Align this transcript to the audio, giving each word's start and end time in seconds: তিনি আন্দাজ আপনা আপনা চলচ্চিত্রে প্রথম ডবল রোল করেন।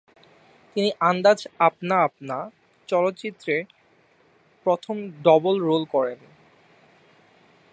তিনি 0.75 0.89
আন্দাজ 0.99 1.39
আপনা 1.59 1.95
আপনা 2.03 2.37
চলচ্চিত্রে 2.89 3.55
প্রথম 4.65 4.95
ডবল 5.23 5.55
রোল 5.59 5.83
করেন। 5.85 6.19